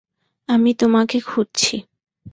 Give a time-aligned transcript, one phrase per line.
[0.49, 1.75] আমি তোমাকে খুঁজছি।